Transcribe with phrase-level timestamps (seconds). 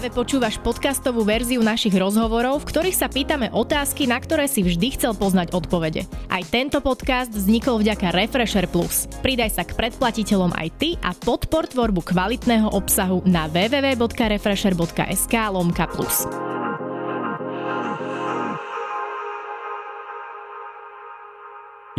[0.00, 4.96] Práve počúvaš podcastovú verziu našich rozhovorov, v ktorých sa pýtame otázky, na ktoré si vždy
[4.96, 6.08] chcel poznať odpovede.
[6.32, 9.04] Aj tento podcast vznikol vďaka Refresher Plus.
[9.20, 16.24] Pridaj sa k predplatiteľom aj ty a podpor tvorbu kvalitného obsahu na www.refresher.sk lomka plus.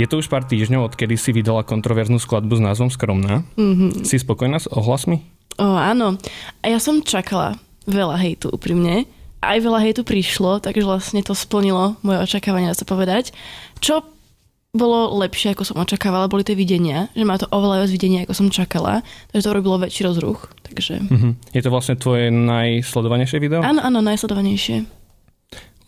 [0.01, 3.45] Je to už pár týždňov, odkedy si vydala kontroverznú skladbu s názvom Skromná.
[3.61, 4.09] Mm-hmm.
[4.09, 5.21] Si spokojná s ohlasmi?
[5.61, 6.17] O, áno.
[6.65, 9.09] A ja som čakala veľa hejtu úprimne.
[9.41, 13.33] Aj veľa hejtu prišlo, takže vlastne to splnilo moje očakávania, dá sa povedať.
[13.81, 14.05] Čo
[14.71, 18.33] bolo lepšie, ako som očakávala, boli tie videnia, že má to oveľa viac videnia, ako
[18.37, 20.47] som čakala, takže to robilo väčší rozruch.
[20.63, 21.03] Takže...
[21.11, 21.35] Uh-huh.
[21.51, 23.59] Je to vlastne tvoje najsledovanejšie video?
[23.59, 24.87] Áno, áno, najsledovanejšie.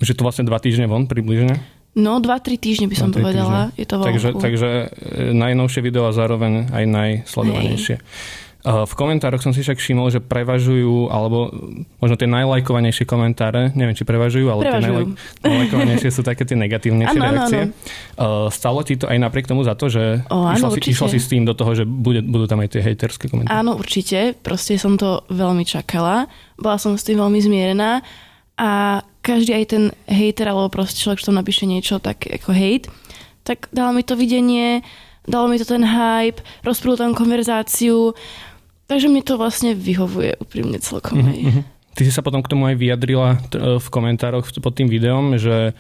[0.04, 1.64] Už je to vlastne dva týždne von približne?
[1.94, 3.70] No, 2-3 týždne by som povedala.
[3.70, 3.80] Týždne.
[3.80, 7.96] Je to takže, takže e, najnovšie video a zároveň aj najsledovanejšie.
[8.02, 8.43] Hej.
[8.64, 11.52] V komentároch som si však všimol, že prevažujú, alebo
[12.00, 14.80] možno tie najlajkovanejšie komentáre, neviem, či prevažujú, ale prevažujú.
[14.80, 15.06] tie najlaj,
[15.44, 17.60] najlajkovanejšie sú také tie negatívnejšie ano, reakcie.
[17.60, 17.76] Ano,
[18.16, 18.48] ano.
[18.48, 21.20] Stalo ti to aj napriek tomu za to, že o, áno, išla, si, išla si
[21.20, 23.52] s tým do toho, že bude, budú tam aj tie hejterské komentáre?
[23.52, 24.32] Áno, určite.
[24.40, 26.32] Proste som to veľmi čakala.
[26.56, 28.00] Bola som s tým veľmi zmierená
[28.56, 32.88] a každý aj ten hejter, alebo proste človek, čo tam napíše niečo tak ako hejt,
[33.44, 34.84] tak dalo mi to videnie,
[35.28, 38.16] dalo mi to ten hype, rozprúl tam konverzáciu,
[38.94, 41.26] Takže mi to vlastne vyhovuje úprimne celkom.
[41.26, 41.66] Mm-hmm.
[41.98, 45.74] Ty si sa potom k tomu aj vyjadrila t- v komentároch pod tým videom, že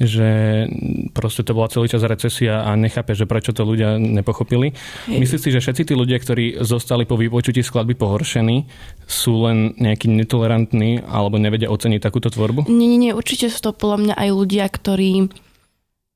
[0.00, 0.64] že
[1.12, 4.72] proste to bola celý čas recesia a nechápe, že prečo to ľudia nepochopili.
[5.04, 5.20] Hej.
[5.20, 8.64] Myslíš si, že všetci tí ľudia, ktorí zostali po vypočutí skladby pohoršení,
[9.04, 12.64] sú len nejakí netolerantní alebo nevedia oceniť takúto tvorbu?
[12.72, 15.28] Nie, nie, nie, určite sú to podľa mňa aj ľudia, ktorí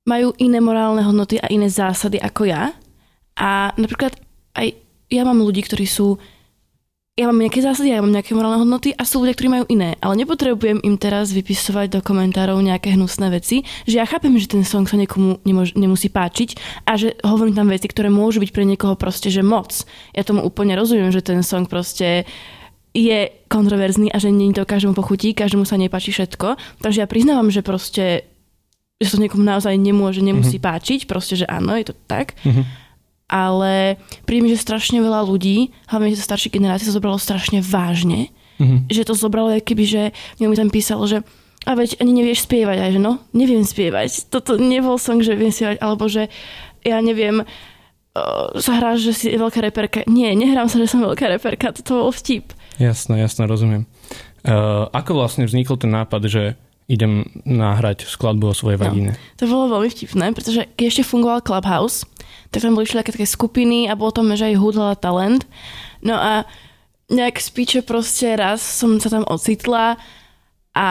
[0.09, 2.73] majú iné morálne hodnoty a iné zásady ako ja.
[3.37, 4.17] A napríklad
[4.57, 4.81] aj
[5.13, 6.17] ja mám ľudí, ktorí sú
[7.15, 9.95] ja mám nejaké zásady, ja mám nejaké morálne hodnoty a sú ľudia, ktorí majú iné.
[10.03, 14.67] Ale nepotrebujem im teraz vypisovať do komentárov nejaké hnusné veci, že ja chápem, že ten
[14.67, 18.67] song sa niekomu nemož, nemusí páčiť a že hovorím tam veci, ktoré môžu byť pre
[18.67, 19.87] niekoho proste, že moc.
[20.11, 22.27] Ja tomu úplne rozumiem, že ten song proste
[22.91, 26.83] je kontroverzný a že nie to každému pochutí, každému sa nepáči všetko.
[26.83, 28.27] Takže ja priznávam, že proste
[28.99, 30.71] že to niekomu naozaj nemôže, nemusí mm-hmm.
[30.71, 32.35] páčiť, proste, že áno, je to tak.
[32.43, 32.84] Mm-hmm
[33.29, 33.97] ale
[34.29, 38.31] príjem, že strašne veľa ľudí, hlavne že staršie generácie, sa zobralo strašne vážne.
[38.61, 38.93] Mm-hmm.
[38.93, 40.03] Že to zobralo, keby, že
[40.39, 41.25] mi tam písalo, že
[41.65, 44.29] a veď ani nevieš spievať, aj že no, neviem spievať.
[44.29, 46.29] Toto nebol song, že viem spievať, alebo že
[46.85, 50.05] ja neviem, uh, sa hráš, že si veľká reperka.
[50.05, 52.53] Nie, nehrám sa, že som veľká reperka, toto bol vtip.
[52.77, 53.89] Jasné, jasné, rozumiem.
[54.45, 59.13] Uh, ako vlastne vznikol ten nápad, že idem nahrať skladbu o svojej vagíne?
[59.17, 62.05] No, to bolo veľmi vtipné, pretože keď ešte fungoval Clubhouse,
[62.53, 65.49] tak tam boli všelijaké také skupiny a bolo tam, že aj hudla talent.
[66.05, 66.45] No a
[67.09, 69.97] nejak spíče proste raz som sa tam ocitla
[70.77, 70.89] a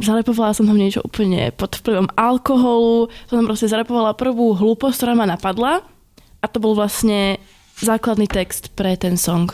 [0.00, 5.12] zarepovala som tam niečo úplne pod vplyvom alkoholu, som tam proste zarepovala prvú hlúposť, ktorá
[5.18, 5.82] ma napadla
[6.40, 7.36] a to bol vlastne
[7.82, 9.50] základný text pre ten song.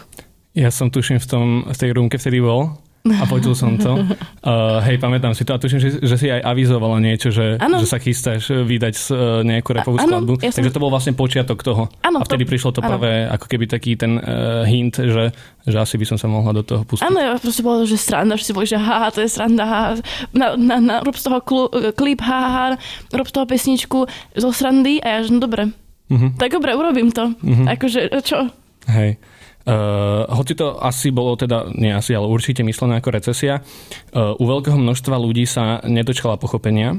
[0.53, 3.98] Ja som tuším v, tom, v tej rúmke vtedy bol a počul som to.
[3.98, 7.86] Uh, hej, pamätám si to a tuším, že, že si aj avizovala niečo, že, že
[7.90, 10.34] sa chystáš vydať uh, nejakú repovú ano, skladbu.
[10.38, 10.62] Ja som...
[10.62, 11.91] Takže to bol vlastne počiatok toho.
[12.06, 12.50] Ano, a vtedy to...
[12.54, 12.94] prišlo to ano.
[12.94, 15.34] prvé, ako keby taký ten uh, hint, že,
[15.66, 17.02] že asi by som sa mohla do toho pustiť.
[17.02, 19.91] Áno, ja proste bolo, že sranda, že si boli, že haha, to je sranda, haha,
[20.30, 21.66] na, na, na, rob z toho klu,
[21.98, 22.78] klip, haha,
[23.10, 23.98] rob z toho pesničku
[24.38, 25.74] zo srandy a ja, že no dobre.
[26.06, 26.30] Uh-huh.
[26.38, 27.34] Tak dobre, urobím to.
[27.34, 27.66] Uh-huh.
[27.66, 28.46] Akože, čo?
[28.86, 29.18] Hej.
[29.62, 34.44] Uh, hoci to asi bolo teda, nie asi, ale určite myslené ako recesia, uh, u
[34.44, 36.98] veľkého množstva ľudí sa nedočkala pochopenia.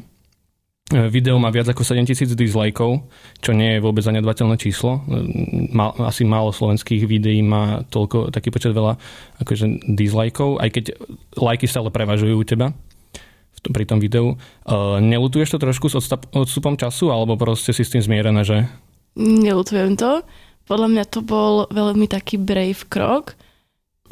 [0.88, 3.04] Uh, video má viac ako 7000 dislikeov,
[3.44, 5.04] čo nie je vôbec zanedbateľné číslo.
[5.76, 8.96] Mal, asi málo slovenských videí má toľko, taký počet veľa
[9.44, 10.84] akože dislikeov, aj keď
[11.36, 12.72] lajky stále prevažujú u teba
[13.72, 14.36] pri tom videu.
[14.68, 15.96] Uh, nelutuješ to trošku s
[16.36, 18.68] odstupom času, alebo proste si s tým zmierená, že...
[19.16, 20.26] Nelutujem to.
[20.64, 23.36] Podľa mňa to bol veľmi taký brave krok.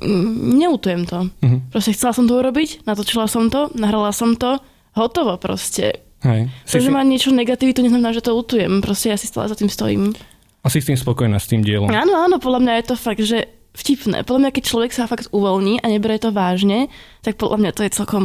[0.02, 1.30] Mm, neutujem to.
[1.30, 1.60] Uh-huh.
[1.72, 4.60] Proste chcela som to urobiť, natočila som to, nahrala som to,
[4.98, 6.04] hotovo proste.
[6.22, 6.52] Hej.
[6.70, 6.94] To, že si...
[6.94, 8.84] má niečo negatív, to neznamená, že to lutujem.
[8.84, 10.14] Proste ja si stále za tým stojím.
[10.62, 11.90] A si s tým spokojná, s tým dielom?
[11.90, 14.22] Áno, áno, podľa mňa je to fakt, že vtipné.
[14.22, 16.92] Podľa mňa, keď človek sa fakt uvoľní a neberie to vážne,
[17.26, 18.24] tak podľa mňa to je celkom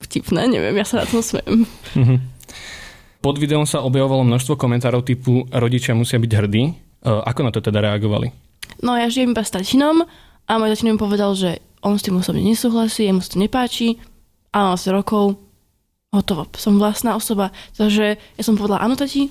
[0.00, 0.48] vtipné.
[0.48, 1.68] Neviem, ja sa na tom smejem.
[1.98, 2.18] Uh-huh.
[3.20, 6.64] Pod videom sa objavovalo množstvo komentárov typu rodičia musia byť hrdí,
[7.02, 8.32] ako na to teda reagovali?
[8.82, 10.06] No ja žijem iba s tatinom
[10.46, 13.98] a môj tatino mi povedal, že on s tým osobne nesúhlasí, jemu sa to nepáči
[14.50, 15.38] a mám asi rokov,
[16.10, 17.54] hotovo, som vlastná osoba.
[17.78, 19.30] Takže ja som povedala, áno tati,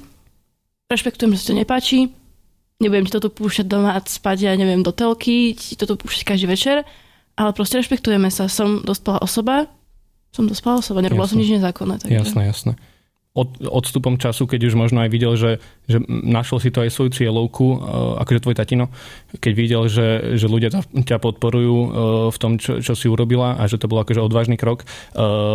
[0.87, 1.99] rešpektujem, že sa to nepáči,
[2.79, 6.47] nebudem ti toto púšťať doma a spať, ja neviem, do telky, ti toto púšťať každý
[6.47, 6.77] večer,
[7.35, 8.47] ale proste rešpektujeme sa.
[8.47, 9.67] Som dospelá osoba,
[10.31, 11.99] som dospelá osoba, nerobila som nič nezákonné.
[12.03, 12.15] Takže...
[12.15, 12.73] Jasné, jasné
[13.37, 17.13] od, odstupom času, keď už možno aj videl, že, že našiel si to aj svoju
[17.13, 17.77] cieľovku, e,
[18.25, 18.89] akože tvoj tatino,
[19.37, 21.89] keď videl, že, že ľudia ťa podporujú e,
[22.33, 24.85] v tom, čo, čo si urobila a že to bol akože odvážny krok, e,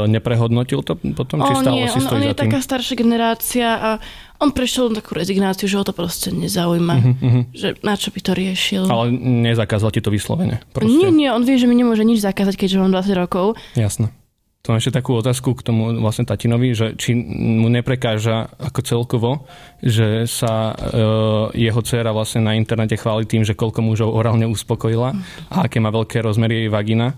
[0.06, 3.68] neprehodnotil to potom, či stále nie, si on, stojí on za je taká staršia generácia
[3.74, 3.90] a
[4.42, 6.94] on prešiel takú rezignáciu, že ho to proste nezaujíma.
[6.98, 7.42] Uh-huh, uh-huh.
[7.54, 8.82] Že na čo by to riešil.
[8.90, 10.58] Ale nezakázal ti to vyslovene?
[10.74, 10.90] Proste.
[10.90, 13.54] Nie, nie, on vie, že mi nemôže nič zakázať, keďže mám 20 rokov.
[13.78, 14.10] Jasné.
[14.62, 19.30] To mám ešte takú otázku k tomu vlastne tatinovi, že či mu neprekáža ako celkovo,
[19.82, 20.74] že sa e,
[21.66, 25.18] jeho dcera vlastne na internete chváli tým, že koľko mužov orálne uspokojila
[25.50, 27.10] a aké má veľké rozmery jej vagina.
[27.10, 27.14] E,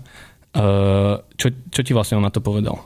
[1.37, 2.81] čo, čo ti vlastne on na to povedal?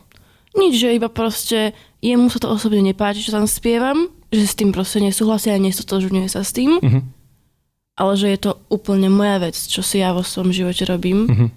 [0.60, 1.72] Nič, že iba proste
[2.04, 6.28] jemu sa to osobne nepáči, čo tam spievam, že s tým proste nesúhlasia a nestotožňuje
[6.28, 6.84] sa s tým.
[6.84, 7.00] Uh-huh.
[7.96, 11.20] Ale že je to úplne moja vec, čo si ja vo svojom živote robím.
[11.32, 11.50] Uh-huh.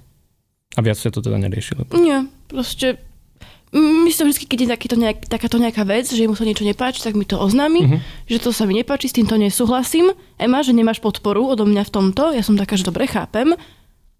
[0.73, 1.85] A viac sa to teda neriešilo?
[2.01, 2.97] Nie, proste
[3.77, 7.17] myslím vždy, keď je takýto nejak, takáto nejaká vec, že mu sa niečo nepáči, tak
[7.17, 8.01] mi to oznámi, uh-huh.
[8.29, 10.13] že to sa mi nepáči, s týmto nesúhlasím.
[10.37, 13.57] Ema, že nemáš podporu odo mňa v tomto, ja som taká, že dobre chápem,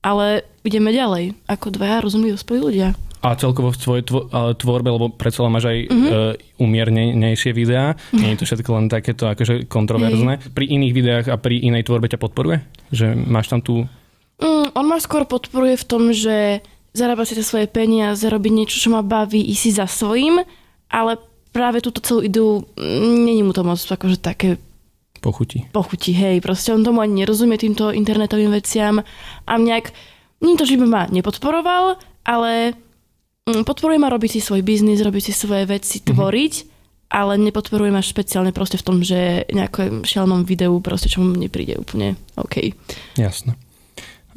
[0.01, 2.97] ale ideme ďalej, ako dvaja rozumí dospelí ľudia.
[3.23, 4.03] A celkovo v tvojej
[4.59, 6.09] tvorbe, lebo predsa máš aj uh-huh.
[6.11, 8.19] uh, umiernejšie videá, uh-huh.
[8.19, 10.41] nie je to všetko len takéto akože kontroverzné.
[10.41, 10.53] Uh-huh.
[10.57, 12.65] Pri iných videách a pri inej tvorbe ťa podporuje?
[12.93, 13.85] Že máš tam tú...
[14.43, 18.77] Mm, on ma skôr podporuje v tom, že zarábať si tie svoje peniaze, robiť niečo,
[18.77, 20.43] čo ma baví, ísť si za svojím,
[20.91, 21.17] ale
[21.55, 24.59] práve túto celú idú, mm, není mu to moc akože také
[25.23, 25.71] pochutí.
[25.71, 28.99] Pochutí, hej, proste on tomu ani nerozumie týmto internetovým veciam
[29.47, 29.95] a nejak,
[30.43, 32.75] nie to, že by ma nepodporoval, ale
[33.47, 36.11] mm, podporuje ma robiť si svoj biznis, robiť si svoje veci, mm-hmm.
[36.11, 36.55] tvoriť,
[37.15, 41.79] ale nepodporuje ma špeciálne proste v tom, že nejakom šialenom videu proste, čo mu nepríde
[41.79, 42.75] úplne OK.
[43.15, 43.55] Jasné.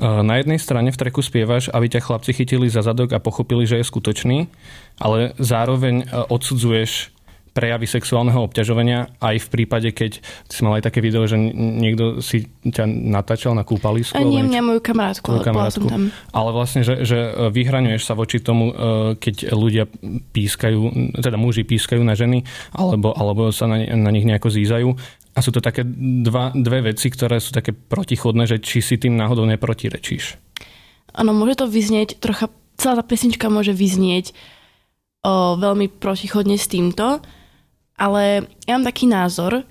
[0.02, 3.80] Na jednej strane v treku spievaš, aby ťa chlapci chytili za zadok a pochopili, že
[3.80, 4.52] je skutočný,
[5.00, 7.16] ale zároveň e, odsudzuješ
[7.56, 10.20] prejavy sexuálneho obťažovania aj v prípade, keď
[10.52, 14.20] si mal aj také video, že niekto si ťa natáčal na kúpalisku.
[14.20, 15.88] A nie mňa, moju kamarátku, ale kamarátku.
[15.88, 16.12] tam.
[16.36, 19.88] Ale vlastne, že, že vyhraňuješ sa voči tomu, e, keď ľudia
[20.36, 22.44] pískajú, teda muži pískajú na ženy,
[22.76, 24.92] alebo, alebo sa na, na nich nejako zízajú.
[25.36, 25.84] A sú to také
[26.24, 30.40] dva, dve veci, ktoré sú také protichodné, že či si tým náhodou neprotirečíš.
[31.12, 32.48] Áno, môže to vyznieť trocha,
[32.80, 34.32] celá tá pesnička môže vyznieť
[35.28, 37.20] o, veľmi protichodne s týmto,
[38.00, 39.68] ale ja mám taký názor,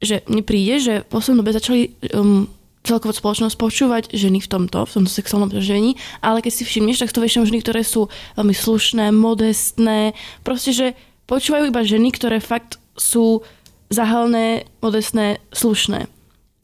[0.00, 2.48] že mne príde, že v poslednom dobe začali um,
[2.86, 7.12] celkovo spoločnosť počúvať ženy v tomto, v tomto sexuálnom prežení, ale keď si všimneš, tak
[7.12, 10.14] to väčšinou ženy, ktoré sú veľmi slušné, modestné,
[10.46, 10.86] proste, že
[11.26, 13.42] počúvajú iba ženy, ktoré fakt sú
[13.90, 16.10] zahalné, modestné, slušné.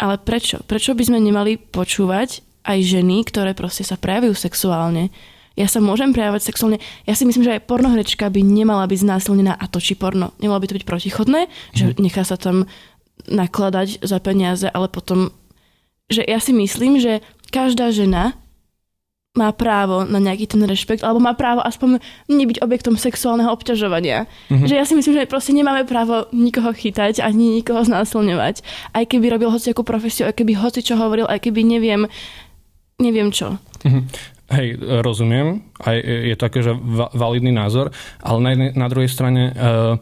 [0.03, 0.63] Ale prečo?
[0.67, 5.15] Prečo by sme nemali počúvať aj ženy, ktoré proste sa prejavujú sexuálne?
[5.53, 6.79] Ja sa môžem prejavovať sexuálne.
[7.05, 10.33] Ja si myslím, že aj pornohrečka by nemala byť znásilnená a točí porno.
[10.41, 11.77] Nemalo by to byť protichodné, mm.
[11.77, 11.95] že mhm.
[12.01, 12.67] nechá sa tam
[13.29, 15.31] nakladať za peniaze, ale potom,
[16.09, 17.21] že ja si myslím, že
[17.53, 18.35] každá žena
[19.33, 24.29] má právo na nejaký ten rešpekt, alebo má právo aspoň nebyť objektom sexuálneho obťažovania.
[24.53, 24.69] Mm-hmm.
[24.69, 28.61] Že ja si myslím, že proste nemáme právo nikoho chytať ani nikoho znásilňovať.
[28.93, 32.05] Aj keby robil hoci akú profesiu, aj keby hoci čo hovoril, aj keby neviem,
[33.01, 33.57] neviem čo.
[33.89, 34.05] Mm-hmm.
[34.53, 34.69] Hej,
[35.01, 35.65] rozumiem.
[35.81, 36.77] Aj je to akože
[37.17, 37.89] validný názor,
[38.21, 38.53] ale na,
[38.85, 39.97] na druhej strane uh,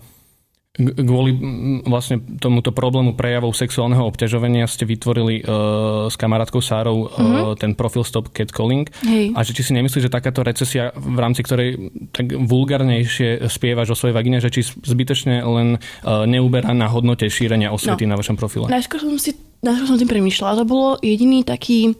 [0.78, 1.34] kvôli
[1.82, 7.58] vlastne tomuto problému prejavov sexuálneho obťažovania ste vytvorili uh, s kamarátkou Sárou uh, mm-hmm.
[7.58, 8.86] ten profil Stop Catcalling.
[9.02, 9.34] Hej.
[9.34, 13.98] A že či si nemyslíš, že takáto recesia, v rámci ktorej tak vulgárnejšie spievaš o
[13.98, 18.14] svojej vagine, že či zbytočne len uh, neuberá na hodnote šírenia osvety no.
[18.14, 18.70] na vašom profile?
[18.70, 19.34] Najskôr som si
[19.66, 20.62] najskôr som tým premýšľala.
[20.62, 21.98] To bolo jediný taký,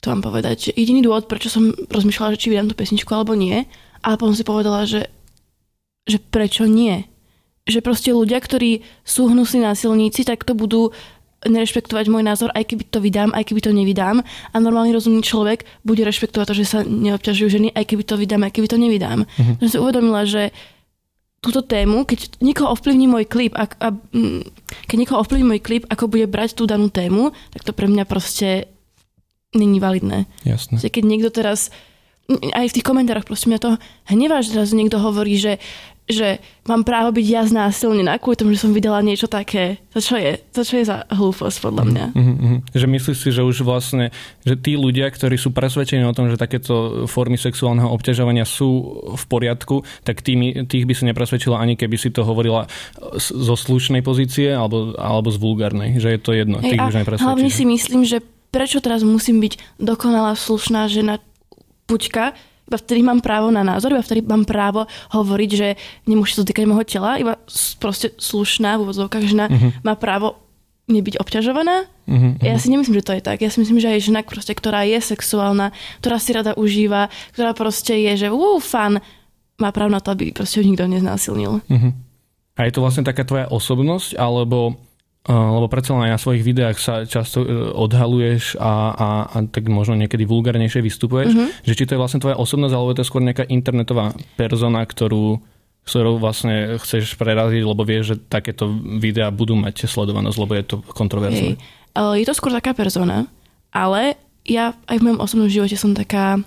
[0.00, 3.36] to vám povedať, že jediný dôvod, prečo som rozmýšľala, že či vydám tú pesničku alebo
[3.36, 3.68] nie.
[4.00, 5.12] Ale potom si povedala, že,
[6.08, 7.04] že prečo nie
[7.68, 10.90] že proste ľudia, ktorí sú hnusní násilníci, tak to budú
[11.46, 14.26] nerešpektovať môj názor, aj keby to vydám, aj keby to nevydám.
[14.26, 18.42] A normálny rozumný človek bude rešpektovať to, že sa neobťažujú ženy, aj keby to vydám,
[18.42, 19.22] aj keby to nevydám.
[19.22, 19.54] Uh-huh.
[19.62, 20.50] Som si uvedomila, že
[21.38, 23.94] túto tému, keď niekoho ovplyvní môj klip, a, a,
[24.90, 28.02] keď niekoho ovplyvní môj klip, ako bude brať tú danú tému, tak to pre mňa
[28.10, 28.66] proste
[29.54, 30.26] není validné.
[30.42, 30.82] Jasné.
[30.82, 31.70] Keď niekto teraz
[32.28, 33.70] aj v tých komentároch proste mňa to
[34.12, 35.62] hnevá, že teraz niekto hovorí, že
[36.08, 39.76] že mám právo byť ja znásilnená kvôli tomu, že som videla niečo také.
[39.92, 40.40] To čo je?
[40.56, 42.04] To čo je za hlúposť podľa mňa?
[42.16, 42.56] Mm-hmm.
[42.72, 44.08] Že myslíš si, že už vlastne,
[44.42, 48.68] že tí ľudia, ktorí sú presvedčení o tom, že takéto formy sexuálneho obťažovania sú
[49.20, 52.64] v poriadku, tak tými, tých by si nepresvedčila ani keby si to hovorila
[53.20, 56.00] zo slušnej pozície alebo, alebo z vulgárnej.
[56.00, 56.56] Že je to jedno.
[56.64, 61.20] Hey, tých už Hlavne si myslím, že prečo teraz musím byť dokonalá slušná žena
[61.84, 62.32] pučka,
[62.68, 64.84] iba vtedy mám právo na názor, iba vtedy mám právo
[65.16, 65.68] hovoriť, že
[66.04, 67.40] nemôžete sa dotýkať môjho tela, iba
[67.80, 69.72] proste slušná v úvodzovkách žena uh-huh.
[69.80, 70.36] má právo
[70.88, 71.88] nebyť obťažovaná.
[72.08, 72.32] Uh-huh.
[72.40, 73.44] Ja si nemyslím, že to je tak.
[73.44, 77.52] Ja si myslím, že aj žena, proste, ktorá je sexuálna, ktorá si rada užíva, ktorá
[77.52, 79.00] proste je, že ú, fan,
[79.60, 81.60] má právo na to, aby proste ho nikto neznásilnil.
[81.60, 81.92] Uh-huh.
[82.56, 84.80] A je to vlastne taká tvoja osobnosť, alebo
[85.28, 89.68] lebo predsa len aj na svojich videách sa často e, odhaluješ a, a, a tak
[89.68, 91.48] možno niekedy vulgárnejšie vystupuješ, mm-hmm.
[91.68, 95.36] že či to je vlastne tvoja osobnosť, alebo je to skôr nejaká internetová persona, ktorú,
[95.84, 100.76] ktorou vlastne chceš preraziť, lebo vieš, že takéto videá budú mať sledovanosť, lebo je to
[100.96, 101.60] kontroverzné.
[101.60, 102.24] Hey.
[102.24, 103.28] Je to skôr taká persona,
[103.68, 104.16] ale
[104.48, 106.40] ja aj v mojom osobnom živote som taká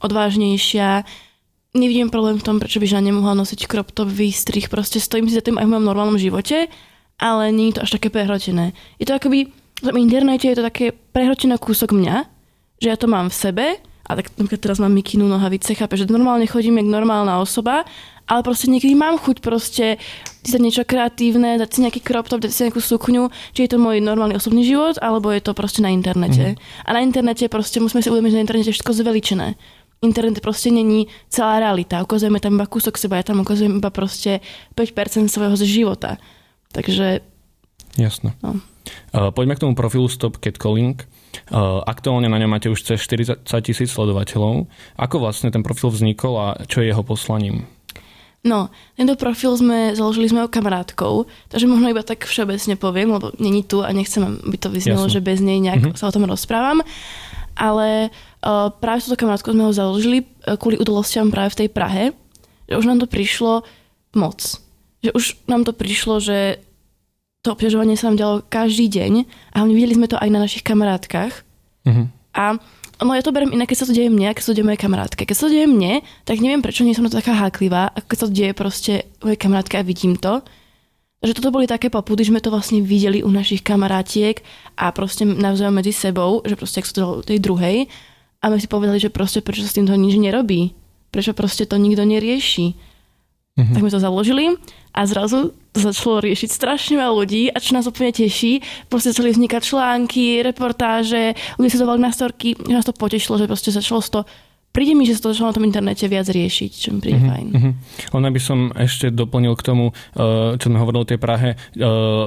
[0.00, 1.04] odvážnejšia,
[1.76, 5.36] nevidím problém v tom, prečo by žena nemohla nosiť crop top, výstrih, proste stojím si
[5.36, 6.72] za tým aj v mojom normálnom živote
[7.16, 8.76] ale nie je to až také prehrotené.
[9.00, 9.48] Je to akoby,
[9.82, 12.28] v internete je to také prehrotený kúsok mňa,
[12.80, 13.66] že ja to mám v sebe,
[14.06, 17.82] a tak napríklad teraz mám mikinu, nohavice, chápe, že normálne chodím jak normálna osoba,
[18.26, 19.98] ale proste niekedy mám chuť proste
[20.46, 23.78] dať niečo kreatívne, dať si nejaký crop top, dať si nejakú sukňu, či je to
[23.82, 26.54] môj normálny osobný život, alebo je to proste na internete.
[26.54, 26.56] Mm.
[26.86, 29.48] A na internete proste musíme si uvedomiť, že na internete je všetko zveličené.
[30.04, 32.04] Internet proste není celá realita.
[32.04, 34.44] Ukazujeme tam iba kúsok seba, ja tam ukazujem iba proste
[34.76, 36.20] 5% svojho života.
[36.72, 37.20] Takže...
[37.96, 38.36] Jasné.
[38.44, 38.60] No.
[39.10, 41.02] Uh, poďme k tomu profilu Stop Catcalling.
[41.50, 44.70] Uh, aktuálne na ňom máte už cez 40 tisíc sledovateľov.
[44.96, 47.66] Ako vlastne ten profil vznikol a čo je jeho poslaním?
[48.46, 53.34] No, tento profil sme založili s mojou kamarátkou, takže možno iba tak všeobecne poviem, lebo
[53.42, 55.98] není tu a nechcem, aby to vyznelo, že bez nej nejak mm-hmm.
[55.98, 56.78] sa o tom rozprávam.
[57.58, 61.68] Ale uh, práve s touto kamarátkou sme ho založili uh, kvôli udalostiam práve v tej
[61.74, 62.04] Prahe,
[62.70, 63.66] že už nám to prišlo
[64.14, 64.65] moc.
[65.06, 66.58] Že už nám to prišlo, že
[67.46, 69.12] to obťažovanie sa nám dialo každý deň
[69.54, 71.46] a videli sme to aj na našich kamarátkach.
[71.86, 72.10] Uh-huh.
[72.34, 72.58] A
[72.98, 74.82] no ja to beriem inak, keď sa to deje mne, keď sa to deje mojej
[74.82, 75.22] kamarátke.
[75.22, 78.18] Keď sa to deje mne, tak neviem, prečo nie som to taká háklivá, ako keď
[78.18, 80.42] sa to deje proste mojej kamarátke a vidím to.
[81.22, 84.42] Že toto boli také popudy, že sme to vlastne videli u našich kamarátiek
[84.74, 87.86] a proste navzájom medzi sebou, že proste ak sa to tej druhej
[88.42, 90.76] a my si povedali, že proste prečo sa s týmto nič nerobí.
[91.14, 92.76] Prečo proste to nikto nerieši.
[93.56, 93.72] Uh-huh.
[93.72, 94.52] Tak sme to založili
[94.96, 99.60] a zrazu začalo riešiť strašne veľa ľudí a čo nás úplne teší, proste začali vznikať
[99.60, 104.20] články, reportáže, ľudia sa dovali na storky, že nás to potešilo, že proste začalo to
[104.76, 107.32] príde mi, že sa to začalo na tom internete viac riešiť, čo mi príde mm-hmm,
[107.32, 107.46] fajn.
[107.48, 107.72] Mm-hmm.
[108.12, 111.84] Len aby som ešte doplnil k tomu, eh, čo sme hovorili o tej Prahe, eh,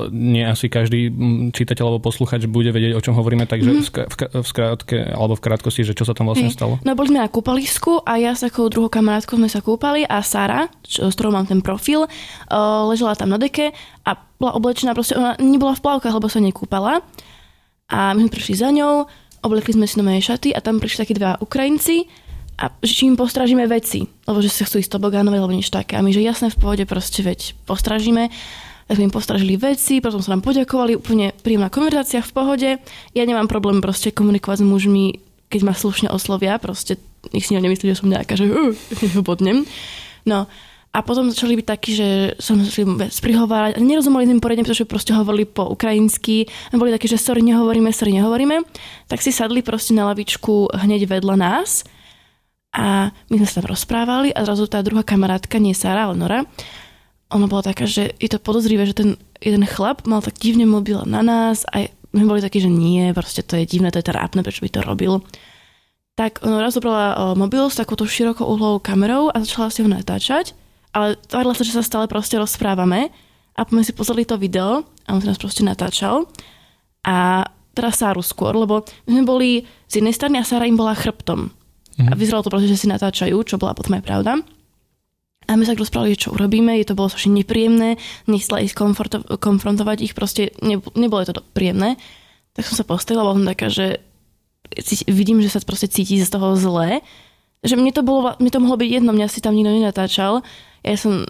[0.10, 1.14] nie asi každý
[1.54, 4.42] čítateľ alebo posluchač bude vedieť, o čom hovoríme, takže mm-hmm.
[4.42, 6.82] v skrátke, alebo v krátkosti, že čo sa tam vlastne stalo?
[6.82, 10.26] No boli sme na kúpalisku a ja s takou druhou kamarátkou sme sa kúpali a
[10.26, 12.58] Sara, čo, s ktorou mám ten profil, eh,
[12.90, 13.78] ležela tam na deke
[14.10, 17.06] a bola oblečená, proste ona nebola v plavkách, lebo sa nekúpala.
[17.94, 19.06] A my sme prišli za ňou,
[19.46, 22.29] oblekli sme si nové šaty a tam prišli takí dva Ukrajinci
[22.60, 25.96] a či im postražíme veci, lebo že sa chcú ísť tobogánovať alebo niečo také.
[25.96, 28.28] A my, že jasné v pohode, proste veď postražíme.
[28.92, 32.70] Tak sme im postražili veci, potom sa nám poďakovali, úplne príjemná konverzácia v pohode.
[33.16, 35.06] Ja nemám problém proste komunikovať s mužmi,
[35.48, 37.00] keď ma slušne oslovia, proste
[37.32, 38.76] nech si nemyslí, že som nejaká, že uh,
[39.24, 39.64] bodnem.
[40.26, 40.50] No,
[40.90, 42.58] a potom začali byť takí, že som
[42.98, 46.50] vec prihovárať a nerozumeli sme poriadne, pretože proste hovorili po ukrajinsky.
[46.74, 48.66] A boli takí, že sorry, nehovoríme, sorry, nehovoríme.
[49.06, 51.86] Tak si sadli proste na lavičku hneď vedľa nás
[52.74, 56.40] a my sme sa tam rozprávali a zrazu tá druhá kamarátka, nie Sara, ale Nora,
[57.30, 59.10] ona bola taká, že je to podozrivé, že ten
[59.42, 63.46] jeden chlap mal tak divne mobil na nás a my boli takí, že nie, proste
[63.46, 65.22] to je divné, to je trápne, prečo by to robil.
[66.18, 70.58] Tak ona raz zobrala mobil s takouto širokou uhlou kamerou a začala si ho natáčať,
[70.92, 73.14] ale tvárila sa, že sa stále proste rozprávame
[73.54, 76.26] a potom si pozreli to video a on sa nás proste natáčal
[77.06, 77.46] a
[77.78, 79.50] teraz Sáru skôr, lebo my sme boli
[79.86, 81.59] z jednej strany a Sára im bola chrbtom.
[82.00, 82.16] Mm-hmm.
[82.16, 84.40] A vyzeralo to proste, že si natáčajú, čo bola potom aj pravda.
[85.50, 89.26] A my sa tak rozprávali, čo urobíme, je to bolo strašne nepríjemné, nechcela ísť komforto-
[89.26, 91.98] konfrontovať ich, proste ne, nebolo to príjemné.
[92.54, 94.00] Tak som sa postavila, bola som taká, že
[95.10, 97.02] vidím, že sa proste cíti z toho zlé.
[97.66, 100.46] Že mne to, bolo, mne to mohlo byť jedno, mňa si tam nikto nenatáčal.
[100.86, 101.28] Ja som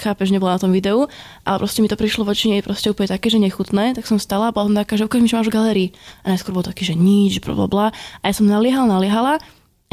[0.00, 1.04] chápeš, nebola na tom videu,
[1.44, 4.48] ale proste mi to prišlo voči nej proste úplne také, že nechutné, tak som stala
[4.48, 5.88] a bola som taká, že ukáž mi, čo máš v galérii.
[6.24, 7.86] A najskôr bolo taký, že nič, bla, bla, bla.
[8.24, 9.36] A ja som naliehal, naliehala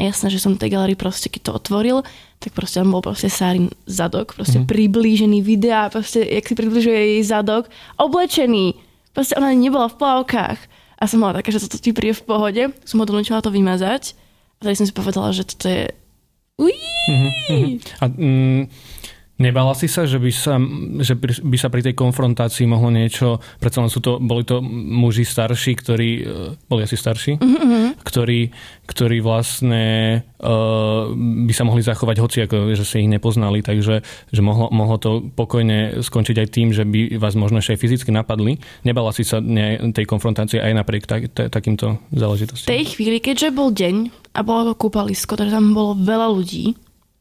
[0.00, 1.96] jasné, že som tej galérii proste, keď to otvoril,
[2.40, 4.72] tak proste tam bol proste Sárin zadok, proste mm-hmm.
[4.72, 7.68] priblížený videa, proste, jak si približuje jej zadok,
[8.00, 8.80] oblečený.
[9.12, 10.58] Proste ona nebola v plavkách.
[11.00, 12.62] A som mala také, že toto ti príde v pohode.
[12.88, 14.16] Som ho donúčila to vymazať.
[14.60, 15.88] A tady som si povedala, že toto je...
[16.60, 16.76] Ují!
[17.08, 18.00] Mm-hmm.
[18.00, 18.62] A mm,
[19.40, 20.60] Nebala si sa, že by sa,
[21.00, 25.24] že by sa pri tej konfrontácii mohlo niečo, predsa len sú to, boli to muži
[25.24, 26.22] starší, ktorí, e,
[26.68, 28.04] boli asi starší, mm-hmm.
[28.04, 28.52] ktorí,
[28.84, 29.84] ktorí vlastne
[30.42, 31.08] uh,
[31.46, 35.24] by sa mohli zachovať hoci, ako, že si ich nepoznali, takže že mohlo, mohlo to
[35.32, 38.58] pokojne skončiť aj tým, že by vás možno ešte aj fyzicky napadli.
[38.82, 42.66] Nebala si sa ne, tej konfrontácie aj napriek tak, t- takýmto záležitostiam?
[42.66, 46.74] V tej chvíli, keďže bol deň a bolo to kúpalisko, takže tam bolo veľa ľudí,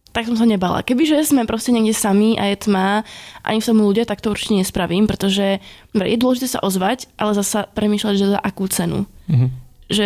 [0.09, 0.81] tak som sa nebala.
[0.81, 3.05] Kebyže sme proste niekde sami a je tma,
[3.45, 5.61] ani som ľudia, tak to určite nespravím, pretože
[5.93, 9.05] je dôležité sa ozvať, ale zasa premýšľať, že za akú cenu.
[9.29, 9.49] Mm-hmm.
[9.89, 10.05] Že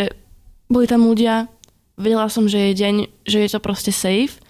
[0.67, 1.48] boli tam ľudia,
[1.95, 4.43] vedela som, že je deň, že je to proste safe,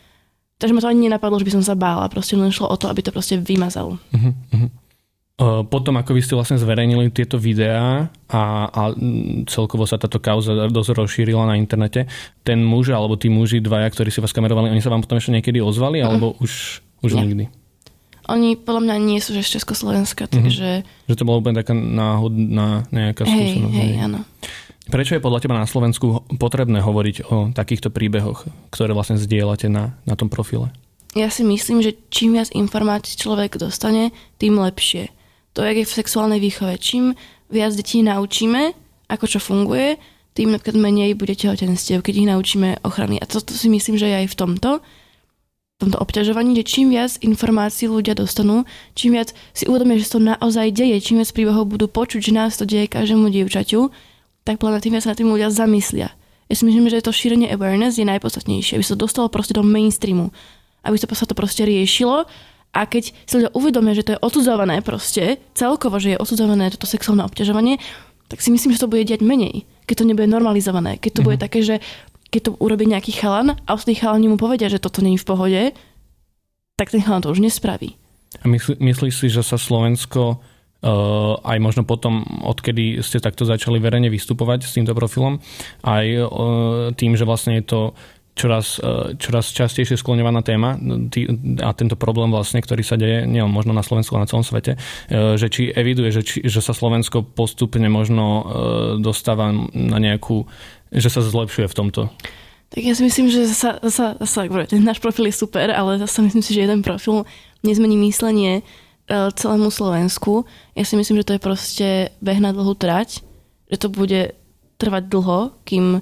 [0.57, 2.09] takže ma to ani nenapadlo, že by som sa bála.
[2.09, 4.01] Proste len šlo o to, aby to proste vymazal.
[4.11, 4.82] Mm-hmm.
[5.43, 8.81] Potom, ako vy ste vlastne zverejnili tieto videá a, a
[9.49, 12.07] celkovo sa táto kauza dosť rozšírila na internete,
[12.45, 15.35] ten muž alebo tí muži dvaja, ktorí si vás kamerovali, oni sa vám potom ešte
[15.35, 17.49] niekedy ozvali, alebo už, už nikdy?
[18.31, 20.31] Oni podľa mňa nie sú že z Československa, mhm.
[20.31, 20.67] takže...
[20.85, 21.09] Mm-hmm.
[21.11, 23.75] Že to bolo úplne taká náhodná nejaká hej, skúsenosť.
[23.75, 24.19] Hej, áno.
[24.83, 29.95] Prečo je podľa teba na Slovensku potrebné hovoriť o takýchto príbehoch, ktoré vlastne zdieľate na,
[30.03, 30.71] na tom profile?
[31.15, 35.13] Ja si myslím, že čím viac informácií človek dostane, tým lepšie
[35.53, 36.75] to je v sexuálnej výchove.
[36.81, 37.13] Čím
[37.53, 38.73] viac detí naučíme,
[39.09, 40.01] ako čo funguje,
[40.33, 43.21] tým napríklad menej bude tehotenstiev, keď ich naučíme ochrany.
[43.21, 47.21] A toto si myslím, že je aj v tomto, v tomto obťažovaní, že čím viac
[47.21, 48.65] informácií ľudia dostanú,
[48.97, 52.33] čím viac si uvedomia, že sa to naozaj deje, čím viac príbehov budú počuť, že
[52.33, 53.93] nás to deje každému dievčaťu,
[54.41, 56.09] tak podľa tým viac sa na tým ľudia zamyslia.
[56.49, 59.61] Ja si myslím, že to šírenie awareness je najpodstatnejšie, aby sa to dostalo proste do
[59.61, 60.33] mainstreamu,
[60.81, 62.25] aby sa to proste riešilo
[62.73, 66.89] a keď si ľudia uvedomia, že to je odsudzované proste, celkovo, že je odsudzované toto
[66.89, 67.77] sexuálne obťažovanie,
[68.33, 70.97] tak si myslím, že to bude diať menej, keď to nebude normalizované.
[70.97, 71.27] Keď to mm-hmm.
[71.29, 71.45] bude mhm.
[71.45, 71.75] také, že
[72.33, 75.61] keď to urobí nejaký chalan a ostatní chalani mu povedia, že toto je v pohode,
[76.73, 77.93] tak ten chalan to už nespraví.
[78.41, 80.41] A myslí, myslíš si, že sa Slovensko
[80.83, 85.39] Uh, aj možno potom, odkedy ste takto začali verejne vystupovať s týmto profilom,
[85.79, 86.27] aj uh,
[86.91, 87.79] tým, že vlastne je to
[88.33, 90.77] čoraz, e, čoraz častejšie skloňovaná téma
[91.61, 94.75] a tento problém vlastne, ktorý sa deje nie možno na Slovensku, ale na celom svete,
[94.75, 98.43] e, že či eviduje, že, či, že sa Slovensko postupne možno e,
[98.99, 100.49] dostáva na nejakú,
[100.89, 102.01] že sa zlepšuje v tomto.
[102.73, 106.25] Tak ja si myslím, že sa, sa, sa ten náš profil je super, ale zase
[106.25, 107.21] myslím si, že jeden profil
[107.61, 108.65] nezmení myslenie
[109.11, 110.49] celému Slovensku.
[110.73, 113.21] Ja si myslím, že to je proste beh na dlhú trať,
[113.69, 114.33] že to bude
[114.81, 116.01] trvať dlho, kým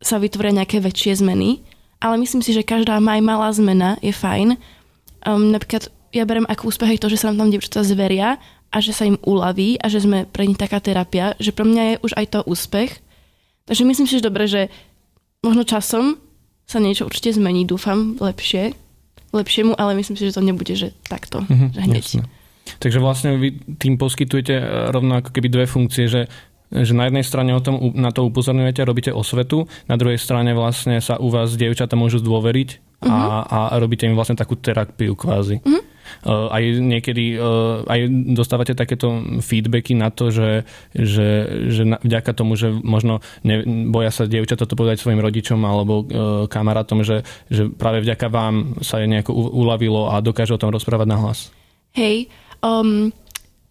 [0.00, 1.64] sa vytvoria nejaké väčšie zmeny,
[2.00, 4.60] ale myslím si, že každá aj malá zmena je fajn.
[5.24, 8.40] Um, napríklad ja berem ako úspech aj to, že sa nám tam dievčatá zveria
[8.72, 11.82] a že sa im uľaví a že sme pre nich taká terapia, že pre mňa
[11.82, 12.90] je už aj to úspech.
[13.66, 14.68] Takže myslím si, že dobre, že
[15.42, 16.20] možno časom
[16.66, 18.74] sa niečo určite zmení, dúfam, lepšie,
[19.30, 22.04] lepšiemu, ale myslím si, že to nebude, že takto, mm-hmm, že hneď.
[22.04, 22.24] Jasne.
[22.82, 24.58] Takže vlastne vy tým poskytujete
[24.90, 26.26] rovno ako keby dve funkcie, že
[26.70, 30.98] že na jednej strane o tom, na to upozorňujete, robíte osvetu, na druhej strane vlastne
[30.98, 32.68] sa u vás dievčata môžu zdôveriť
[33.02, 33.10] uh-huh.
[33.10, 33.46] a, mhm.
[33.46, 35.62] a robíte im vlastne takú terapiu kvázi.
[35.62, 35.82] Uh-huh.
[36.22, 38.06] Uh, aj niekedy uh, aj
[38.38, 40.62] dostávate takéto feedbacky na to, že,
[40.94, 41.28] že,
[41.66, 46.06] že na, vďaka tomu, že možno ne, boja sa dievčata to povedať svojim rodičom alebo
[46.06, 46.06] uh,
[46.46, 51.10] kamarátom, že, že práve vďaka vám sa je nejako uľavilo a dokáže o tom rozprávať
[51.10, 51.50] na hlas.
[51.98, 52.30] Hej,
[52.62, 53.10] um,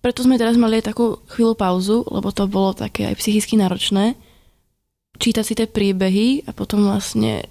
[0.06, 4.14] preto sme teraz mali aj takú chvíľu pauzu, lebo to bolo také aj psychicky náročné.
[5.18, 7.50] Čítať si tie príbehy a potom vlastne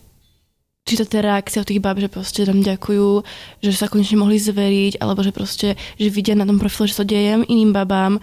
[0.86, 3.26] čítať tie reakcie od tých bab, že proste tam ďakujú,
[3.58, 7.10] že sa konečne mohli zveriť, alebo že proste, že vidia na tom profile, že to
[7.10, 8.22] dejem iným babám,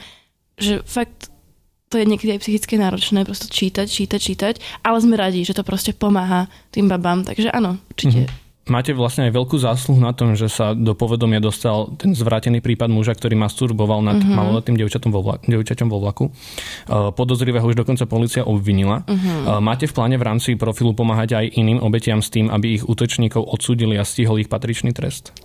[0.55, 1.27] že fakt
[1.91, 5.67] to je niekedy aj psychicky náročné, proste čítať, čítať, čítať, ale sme radi, že to
[5.67, 8.31] proste pomáha tým babám, takže áno, určite.
[8.31, 12.63] Mm-hmm máte vlastne aj veľkú zásluhu na tom, že sa do povedomia dostal ten zvrátený
[12.63, 14.31] prípad muža, ktorý masturboval nad mm-hmm.
[14.31, 16.31] maloletým devčatom vo vlaku, devčaťom vo vlaku.
[16.89, 19.03] Podozrivého už dokonca policia obvinila.
[19.03, 19.60] Mm-hmm.
[19.60, 23.43] Máte v pláne v rámci profilu pomáhať aj iným obetiam s tým, aby ich útočníkov
[23.43, 25.36] odsúdili a stihol ich patričný trest?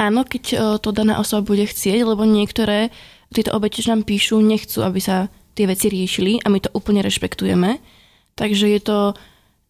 [0.00, 2.88] Áno, keď to daná osoba bude chcieť, lebo niektoré
[3.30, 7.78] tieto obete, nám píšu, nechcú, aby sa tie veci riešili a my to úplne rešpektujeme.
[8.38, 8.98] Takže je to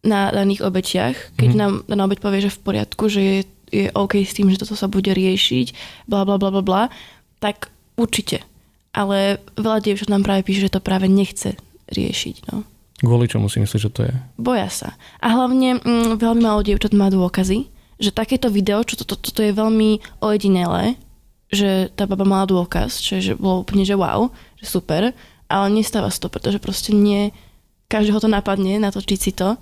[0.01, 1.57] na daných obetiach, keď mm.
[1.57, 3.37] nám daná obeť povie, že v poriadku, že je,
[3.69, 5.67] je OK s tým, že toto sa bude riešiť,
[6.09, 6.83] bla bla bla bla bla,
[7.37, 8.41] tak určite.
[8.91, 11.55] Ale veľa dievčat nám práve píše, že to práve nechce
[11.93, 12.35] riešiť.
[12.51, 12.65] No.
[13.01, 14.13] Kvôli čomu si myslíš, že to je?
[14.37, 14.97] Boja sa.
[15.23, 17.69] A hlavne mm, veľmi málo dievčat má dôkazy,
[18.01, 20.97] že takéto video, čo toto to, to, to je veľmi ojedinelé,
[21.53, 25.13] že tá baba mala dôkaz, čo je, že bolo úplne, že wow, že super,
[25.51, 27.35] ale nestáva sa to, pretože proste nie
[27.91, 29.59] každého to napadne natočiť si to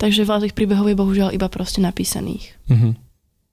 [0.00, 2.56] Takže veľa tých príbehov je bohužiaľ iba proste napísaných.
[2.72, 2.96] Uh-huh.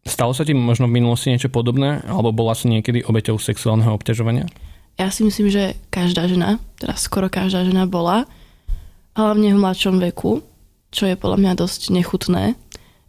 [0.07, 4.47] Stalo sa ti možno v minulosti niečo podobné, alebo bola si niekedy obeťou sexuálneho obťažovania?
[4.95, 8.23] Ja si myslím, že každá žena, teraz skoro každá žena bola,
[9.19, 10.39] hlavne v mladšom veku,
[10.95, 12.55] čo je podľa mňa dosť nechutné,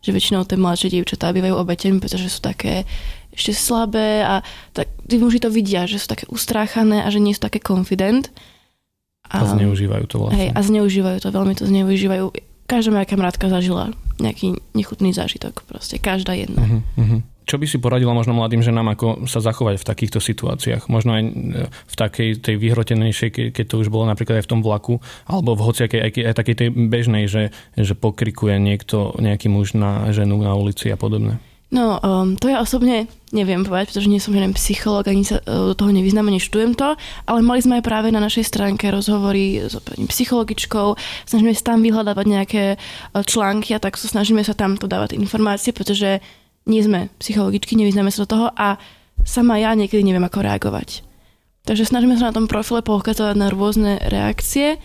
[0.02, 2.82] že väčšinou tie mladšie dievčatá bývajú obeťami, pretože sú také
[3.30, 4.42] ešte slabé a
[4.74, 8.34] tak tí muži to vidia, že sú také ustráchané a že nie sú také confident.
[9.30, 10.34] A, a zneužívajú to vlastne.
[10.34, 12.26] Hej, a zneužívajú to, veľmi to zneužívajú.
[12.68, 16.60] Každá moja kamarátka zažila nejaký nechutný zážitok, proste každá jedna.
[16.60, 17.20] Uh-huh, uh-huh.
[17.48, 20.92] Čo by si poradila možno mladým ženám, ako sa zachovať v takýchto situáciách?
[20.92, 21.30] Možno aj e,
[21.64, 25.64] v takej tej vyhrotenejšej, keď to už bolo napríklad aj v tom vlaku, alebo v
[25.64, 30.52] hociakej aj, aj takej tej bežnej, že, že pokrikuje niekto, nejaký muž na ženu na
[30.52, 31.40] ulici a podobne.
[31.68, 35.72] No, um, to ja osobne neviem povedať, pretože nie som žiaden psychológ, ani sa uh,
[35.72, 36.96] do toho nevyznám, ani študujem to,
[37.28, 40.96] ale mali sme aj práve na našej stránke rozhovory s pani psychologičkou,
[41.28, 45.20] snažíme sa tam vyhľadávať nejaké uh, články a tak sa snažíme sa tam to dávať
[45.20, 46.24] informácie, pretože
[46.64, 48.80] nie sme psychologičky, nevyznáme sa do toho a
[49.28, 51.04] sama ja niekedy neviem, ako reagovať.
[51.68, 54.80] Takže snažíme sa na tom profile poukazovať na rôzne reakcie,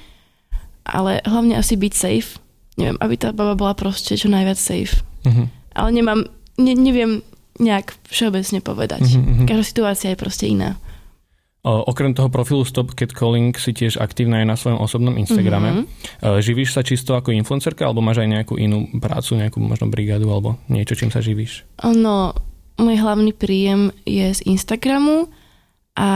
[0.83, 2.43] ale hlavne asi byť safe.
[2.75, 4.99] Neviem, aby tá baba bola proste čo najviac safe.
[5.23, 5.47] Uh-huh.
[5.71, 7.21] Ale nemám ne, neviem
[7.61, 9.05] nejak všeobecne povedať.
[9.05, 9.45] Mm-hmm.
[9.45, 10.77] Každá situácia je proste iná.
[11.63, 15.87] Okrem toho profilu Stop Catcalling si tiež aktívna aj na svojom osobnom Instagrame.
[15.87, 16.43] Mm-hmm.
[16.43, 20.59] Živíš sa čisto ako influencerka alebo máš aj nejakú inú prácu, nejakú možno brigádu alebo
[20.67, 21.63] niečo, čím sa živíš?
[21.79, 22.35] No,
[22.75, 25.31] môj hlavný príjem je z Instagramu
[25.93, 26.09] a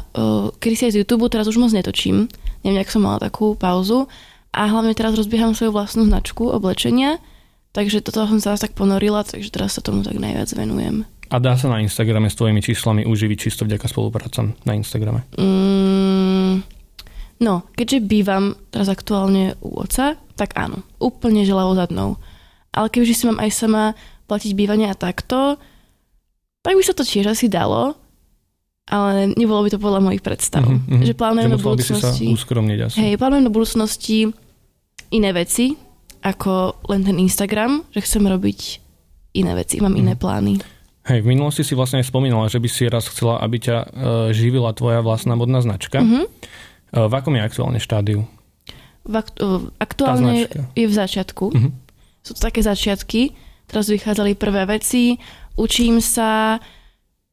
[0.00, 2.30] uh, kedy si aj z YouTube, teraz už moc netočím.
[2.62, 4.06] Neviem, jak som mala takú pauzu.
[4.54, 7.18] A hlavne teraz rozbieham svoju vlastnú značku oblečenia,
[7.74, 11.02] Takže toto som sa tak ponorila, takže teraz sa tomu tak najviac venujem.
[11.34, 15.26] A dá sa na Instagrame s tvojimi číslami uživiť čisto vďaka spoluprácam na Instagrame?
[15.34, 16.62] Mm,
[17.42, 22.22] no, keďže bývam teraz aktuálne u oca, tak áno, úplne želavo zadnou.
[22.70, 23.98] Ale keďže si mám aj sama
[24.30, 25.58] platiť bývanie a takto,
[26.62, 27.98] tak by sa to tiež asi dalo,
[28.86, 30.62] ale nebolo by to podľa mojich predstav.
[30.62, 32.30] Mm-hmm, že plánujem do budúcnosti...
[32.30, 32.98] By si sa asi.
[33.02, 34.18] Hej, plánujem do budúcnosti
[35.10, 35.74] iné veci,
[36.24, 38.60] ako len ten Instagram, že chcem robiť
[39.36, 40.00] iné veci, mám mm.
[40.00, 40.20] iné mhm.
[40.20, 40.54] plány.
[41.04, 43.88] Hej, v minulosti si vlastne aj spomínala, že by si raz chcela, aby ťa uh,
[44.32, 46.00] živila tvoja vlastná modná značka.
[46.00, 46.24] Mm-hmm.
[46.96, 48.24] Uh, v akom je aktuálne štádiu?
[49.04, 51.52] V aktu- uh, aktuálne je v začiatku.
[51.52, 51.72] Mm-hmm.
[52.24, 53.36] Sú to také začiatky.
[53.68, 55.20] Teraz vychádzali prvé veci,
[55.60, 56.56] učím sa,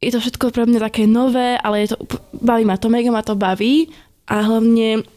[0.04, 1.98] je to všetko pre mňa také nové, ale je to,
[2.44, 3.88] baví ma to, mega ma to baví
[4.28, 5.08] a hlavne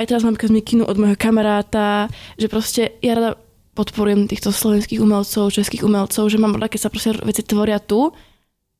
[0.00, 2.08] aj teraz mám mikinu od môjho kamaráta,
[2.40, 3.36] že proste ja rada
[3.76, 8.08] podporujem týchto slovenských umelcov, českých umelcov, že mám rada, keď sa proste veci tvoria tu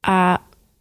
[0.00, 0.40] a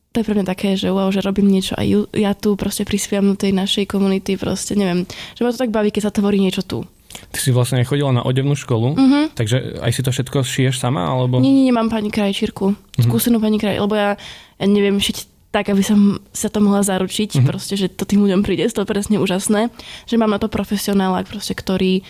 [0.09, 3.35] to je pre mňa také, že wow, že robím niečo a ja tu proste prispievam
[3.35, 5.05] do tej našej komunity, proste neviem,
[5.37, 6.81] že ma to tak baví, keď sa tvorí niečo tu.
[7.29, 9.25] Ty si vlastne chodila na odevnú školu, uh-huh.
[9.37, 11.37] takže aj si to všetko šiješ sama, alebo?
[11.37, 13.05] Nie, nie, nemám pani krajčírku, uh-huh.
[13.05, 14.17] skúsenú pani kraj, lebo ja,
[14.57, 17.49] ja neviem šiť tak, aby som sa to mohla zaručiť, mm-hmm.
[17.49, 19.73] proste, že to tým ľuďom príde, to je presne úžasné,
[20.05, 22.05] že mám na to profesionála, proste, ktorý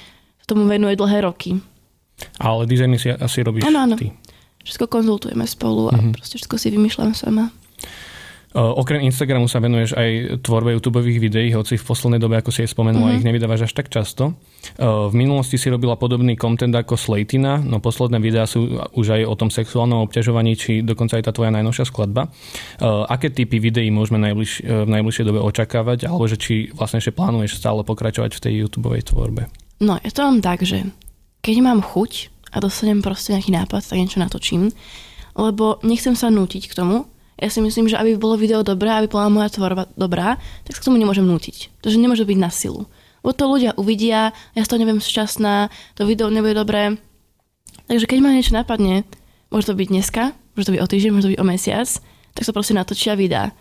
[0.49, 1.62] tomu venuje dlhé roky.
[2.41, 3.95] Ale dizajny si asi robíš ano, ano.
[3.95, 4.10] ty.
[4.65, 6.13] Všetko konzultujeme spolu a mm-hmm.
[6.17, 7.54] proste všetko si vymýšľam sama.
[8.50, 12.70] Okrem Instagramu sa venuješ aj tvorbe YouTube videí, hoci v poslednej dobe, ako si jej
[12.74, 13.20] spomenula, mm-hmm.
[13.22, 14.34] ich nevydávaš až tak často.
[14.82, 19.36] V minulosti si robila podobný content ako Slatina, no posledné videá sú už aj o
[19.38, 22.34] tom sexuálnom obťažovaní, či dokonca aj tá tvoja najnovšia skladba.
[23.06, 27.62] Aké typy videí môžeme najbliž, v najbližšej dobe očakávať, alebo že či vlastne ešte plánuješ
[27.62, 29.46] stále pokračovať v tej YouTube tvorbe?
[29.78, 30.90] No, ja to mám tak, že
[31.46, 34.74] keď mám chuť a dostanem proste nejaký nápad, tak niečo natočím,
[35.38, 37.06] lebo nechcem sa nútiť k tomu,
[37.39, 40.36] ja si myslím, že aby bolo video dobré, aby bola moja tvorba dobrá,
[40.67, 41.71] tak sa k tomu nemôžem nútiť.
[41.80, 42.86] Takže nemôže byť na silu.
[43.23, 46.99] Lebo to ľudia uvidia, ja z toho neviem šťastná, to video nebude dobré.
[47.88, 49.08] Takže keď ma niečo napadne,
[49.52, 50.23] môže to byť dneska,
[50.56, 51.88] môže to byť o týždeň, môže to byť o mesiac,
[52.36, 53.56] tak sa proste natočia videa.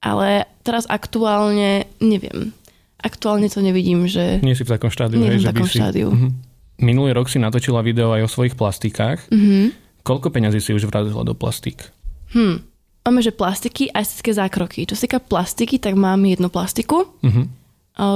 [0.00, 2.56] Ale teraz aktuálne neviem.
[3.00, 4.40] Aktuálne to nevidím, že...
[4.44, 5.20] Nie si v takom štádiu.
[5.20, 5.80] Nie hej, v takom si...
[5.80, 6.08] štádiu.
[6.12, 6.32] Uh-huh.
[6.80, 9.28] Minulý rok si natočila video aj o svojich plastikách.
[9.28, 9.72] Uh-huh.
[10.04, 11.88] Koľko peňazí si už vrazila do plastik?
[12.32, 12.64] Hm,
[13.00, 14.84] Máme, že plastiky a estetické zákroky.
[14.84, 17.44] Čo sa týka plastiky, tak mám jednu plastiku, uh-huh.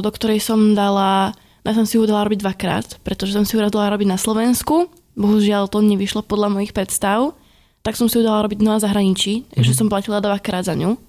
[0.04, 1.32] do ktorej som dala,
[1.64, 4.92] ja som si ju dala robiť dvakrát, pretože som si ju dala robiť na Slovensku.
[5.16, 7.32] Bohužiaľ to nevyšlo podľa mojich predstav.
[7.80, 9.64] Tak som si ju dala robiť na zahraničí, uh-huh.
[9.64, 11.00] že som platila dvakrát za ňu,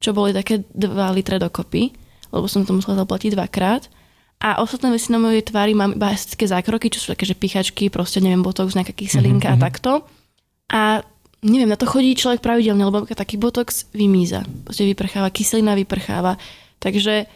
[0.00, 1.92] čo boli také 2 litre dokopy,
[2.32, 3.88] lebo som to musela zaplatiť dvakrát.
[4.40, 7.88] A ostatné veci na mojej tvári mám iba estetické zákroky, čo sú také, že pichačky,
[7.92, 9.60] proste neviem, botox, nejaká kyselinka uh-huh.
[9.60, 9.90] a takto.
[10.72, 10.82] A
[11.44, 14.42] neviem, na to chodí človek pravidelne, lebo taký botox vymíza.
[14.64, 16.40] Proste vyprcháva, kyselina vyprcháva.
[16.80, 17.28] Takže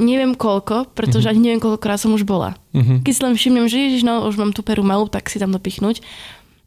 [0.00, 1.38] neviem koľko, pretože mm-hmm.
[1.38, 2.56] ani neviem, koľkokrát som už bola.
[2.72, 3.04] Mm-hmm.
[3.04, 5.52] Keď si len všimnem, že ježiš, no už mám tú peru malú, tak si tam
[5.52, 6.00] dopichnúť.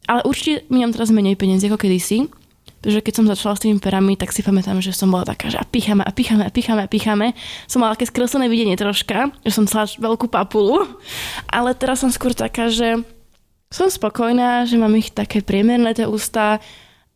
[0.06, 2.30] Ale určite minám teraz menej peniazy ako kedysi,
[2.78, 5.58] pretože keď som začala s tými perami, tak si pamätám, že som bola taká, že
[5.58, 7.34] a picháme, a picháme, a picháme, a picháme.
[7.66, 10.86] Som mala také skreslené videnie troška, že som chcela veľkú papulu,
[11.50, 13.02] ale teraz som skôr taká, že
[13.70, 16.62] som spokojná, že mám ich také priemerné tie ústa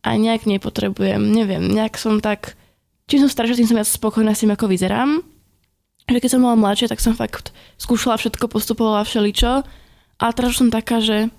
[0.01, 2.59] a nejak nepotrebujem, neviem, nejak som tak,
[3.05, 5.21] čím som staršia, tým som viac spokojná s tým, ako vyzerám.
[6.09, 9.63] Že keď som bola mladšia, tak som fakt skúšala všetko, postupovala všeličo,
[10.21, 11.33] a teraz som taká, že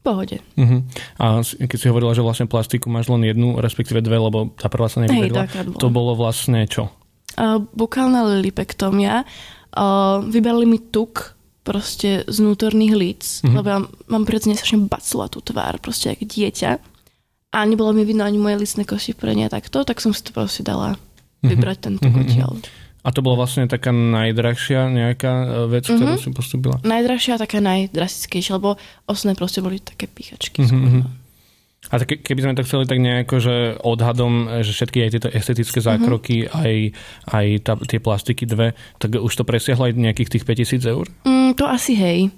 [0.00, 0.40] pohode.
[0.56, 0.80] Uh-huh.
[1.20, 4.88] A keď si hovorila, že vlastne plastiku máš len jednu, respektíve dve, lebo tá prvá
[4.88, 6.88] sa nevyvedla, to bolo vlastne čo?
[7.36, 9.24] Uh, bukálna lipektomia.
[9.72, 13.56] Uh, vyberali mi tuk proste z vnútorných líc, uh-huh.
[13.56, 14.84] lebo ja mám prirodzene strašne
[15.32, 16.70] tú tvár, proste ako dieťa.
[17.54, 20.36] A nebolo mi vidno ani moje licné kosti pre ne takto, tak som si to
[20.36, 21.00] proste dala
[21.40, 21.48] mhm.
[21.48, 21.96] vybrať uh-huh.
[21.98, 22.60] tento uh-huh.
[23.04, 26.00] A to bola vlastne taká najdrahšia nejaká e, vec, mm-hmm.
[26.00, 26.76] ktorú si postupila?
[26.88, 30.64] Najdrahšia a taká najdrastickejšia, lebo osné proste boli také píchačky.
[30.64, 31.23] Mm-hmm.
[31.94, 33.54] A tak keby sme to chceli tak nejako, že
[33.86, 35.86] odhadom, že všetky aj tieto estetické mhm.
[35.86, 36.58] zákroky, mm-hmm.
[36.58, 36.74] aj,
[37.30, 41.06] aj tá, tie plastiky dve, tak už to presiahlo aj nejakých tých 5000 eur?
[41.22, 42.34] Mm, to asi hej.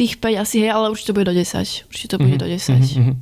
[0.00, 1.92] Tých 5 asi hej, ale určite to bude do 10.
[1.92, 2.48] Určite to bude mm-hmm.
[2.48, 2.80] do 10.
[2.80, 3.14] Mm-hmm.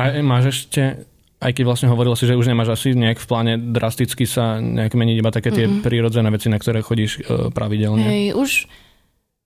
[0.00, 1.04] A máš ešte
[1.36, 4.96] aj keď vlastne hovoril si, že už nemáš asi nejak v pláne drasticky sa nejak
[4.96, 5.84] meniť iba také tie mm-hmm.
[5.84, 8.08] prírodzené veci, na ktoré chodíš e, pravidelne.
[8.08, 8.50] Hej, už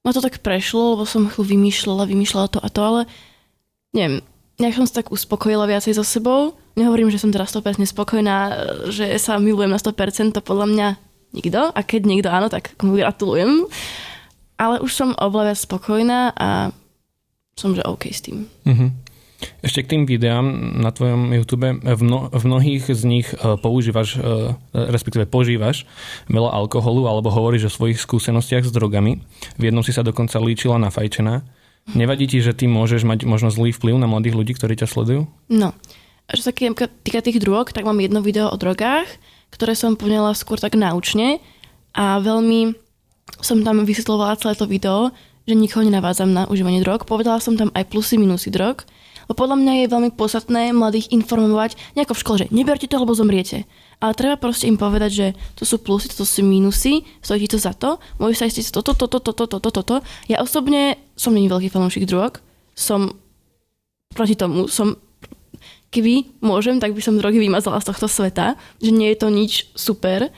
[0.06, 3.00] ma to tak prešlo, lebo som chvíľu vymýšľala, vymýšľala to a to, ale
[3.90, 4.22] neviem,
[4.60, 6.54] nejak som sa tak uspokojila viacej so sebou.
[6.76, 8.54] Nehovorím, že som teraz 100% spokojná, e,
[8.92, 10.88] že sa milujem na 100%, to podľa mňa
[11.34, 11.72] nikto.
[11.72, 13.66] A keď niekto áno, tak mu gratulujem.
[14.60, 16.70] Ale už som viac spokojná a
[17.56, 18.44] som že OK s tým.
[18.68, 18.90] Mm-hmm.
[19.64, 24.20] Ešte k tým videám na tvojom YouTube, v, mno, v mnohých z nich e, používaš,
[24.20, 25.88] e, respektíve požívaš
[26.28, 29.20] veľa alkoholu alebo hovoríš o svojich skúsenostiach s drogami.
[29.56, 31.40] V jednom si sa dokonca líčila na fajčená.
[31.90, 35.26] Nevadí ti, že ty môžeš mať možno zlý vplyv na mladých ľudí, ktorí ťa sledujú?
[35.50, 35.74] No,
[36.30, 39.10] čo sa týka tých drog, tak mám jedno video o drogách,
[39.50, 41.42] ktoré som poňala skôr tak náučne
[41.90, 42.78] a veľmi
[43.42, 45.10] som tam vysvetlovala celé to video,
[45.50, 47.02] že nikoho nenavádzam na užívanie drog.
[47.08, 48.86] Povedala som tam aj plusy, minusy drog
[49.26, 53.14] Lebo podľa mňa je veľmi podstatné mladých informovať nejako v škole, že neberte to, lebo
[53.14, 53.66] zomriete.
[54.00, 55.26] Ale treba proste im povedať, že
[55.60, 59.32] to sú plusy, to sú minusy, stojí to za to, môžu sa toto, toto, toto,
[59.36, 59.96] toto, toto, toto.
[60.24, 62.40] Ja osobne som není veľký fanúšik drog,
[62.72, 63.12] som
[64.16, 64.96] proti tomu, som
[65.92, 69.52] keby môžem, tak by som drogy vymazala z tohto sveta, že nie je to nič
[69.76, 70.32] super,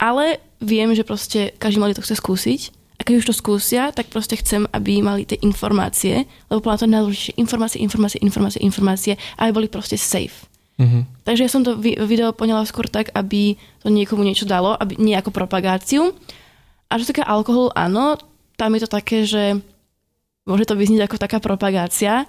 [0.00, 2.60] ale viem, že proste každý mladý to chce skúsiť
[2.98, 6.86] a keď už to skúsia, tak proste chcem, aby mali tie informácie, lebo podľa to
[6.90, 10.47] najdôležitejšie informácie, informácie, informácie, informácie, aby boli proste safe.
[10.78, 11.26] Mm-hmm.
[11.26, 15.18] Takže ja som to video poňala skôr tak, aby to niekomu niečo dalo, aby nie
[15.18, 16.14] ako propagáciu.
[16.88, 18.16] A čo týka alkoholu, áno,
[18.54, 19.58] tam je to také, že
[20.46, 22.24] môže to vyznieť ako taká propagácia,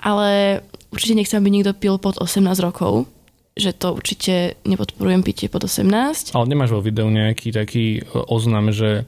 [0.00, 3.06] ale určite nechcem, aby niekto pil pod 18 rokov,
[3.54, 6.32] že to určite nepodporujem pitie pod 18.
[6.32, 9.04] Ale nemáš vo videu nejaký taký oznam, že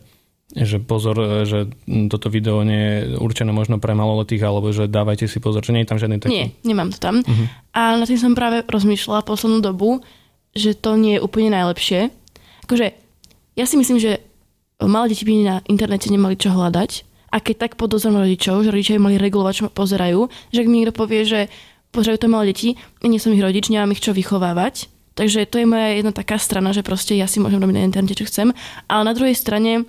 [0.52, 1.72] že pozor, že
[2.12, 5.82] toto video nie je určené možno pre maloletých, alebo že dávajte si pozor, že nie
[5.84, 6.32] je tam žiadny taký.
[6.32, 7.24] Nie, nemám to tam.
[7.24, 7.46] Uh-huh.
[7.72, 10.04] A na tým som práve rozmýšľala poslednú dobu,
[10.52, 12.12] že to nie je úplne najlepšie.
[12.68, 12.92] Akože,
[13.56, 14.20] ja si myslím, že
[14.84, 17.08] malé deti by na internete nemali čo hľadať.
[17.32, 20.92] A keď tak podozrám rodičov, že rodičia mali regulovať, čo pozerajú, že ak mi niekto
[20.92, 21.40] povie, že
[21.88, 24.92] pozerajú to malé deti, nie som ich rodič, nemám ich čo vychovávať.
[25.16, 28.16] Takže to je moja jedna taká strana, že proste ja si môžem robiť na internete,
[28.20, 28.52] čo chcem.
[28.88, 29.84] Ale na druhej strane,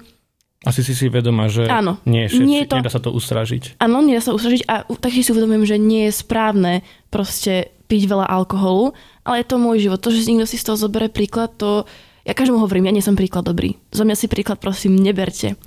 [0.64, 3.80] asi si si vedomá, že áno, nie, všetci, nie to, nedá sa to ustražiť.
[3.84, 8.26] Áno, nedá sa ustražiť a taktiež si uvedomujem, že nie je správne proste piť veľa
[8.32, 8.96] alkoholu,
[9.28, 10.00] ale je to môj život.
[10.00, 11.84] To, že niekto si z toho zoberie príklad, to
[12.24, 13.76] ja každému hovorím, ja nie som príklad dobrý.
[13.92, 15.60] Zo mňa si príklad prosím neberte.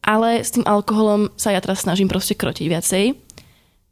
[0.00, 3.04] Ale s tým alkoholom sa ja teraz snažím proste krotiť viacej.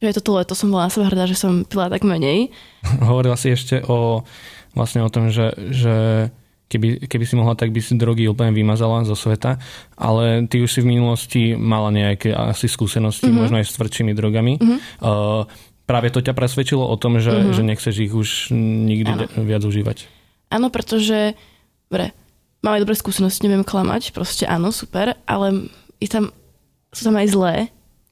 [0.01, 2.53] Že toto leto som bola na seba hrdá, že som pila tak menej.
[3.09, 4.25] Hovorila si ešte o
[4.73, 6.29] vlastne o tom, že, že
[6.73, 9.61] keby, keby si mohla, tak by si drogy úplne vymazala zo sveta,
[10.01, 13.41] ale ty už si v minulosti mala nejaké asi skúsenosti, mm-hmm.
[13.45, 14.57] možno aj s tvrdšími drogami.
[14.57, 14.79] Mm-hmm.
[15.05, 15.45] Uh,
[15.85, 17.53] práve to ťa presvedčilo o tom, že, mm-hmm.
[17.53, 19.45] že nechceš ich už nikdy ano.
[19.45, 20.09] viac užívať.
[20.49, 21.37] Áno, pretože,
[21.93, 22.17] dobre,
[22.65, 25.69] máme dobré skúsenosti, neviem klamať, proste áno, super, ale
[26.01, 26.33] je tam,
[26.89, 27.55] sú tam aj zlé.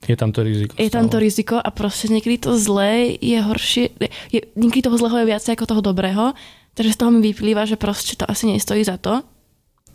[0.09, 0.73] Je tam to riziko.
[0.81, 3.92] Je tam to riziko a proste niekedy to zlé je horšie,
[4.33, 6.33] je, niekedy toho zlého je viac ako toho dobrého
[6.74, 9.22] Takže z toho mi vyplýva, že proste to asi nestojí za to.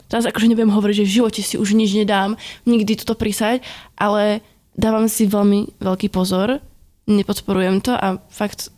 [0.06, 2.38] Teraz akože nebudem hovoriť, že v živote si už nič nedám,
[2.70, 3.66] nikdy toto prísať,
[3.98, 4.46] ale
[4.78, 6.62] dávam si veľmi veľký pozor,
[7.10, 8.70] nepodporujem to a fakt,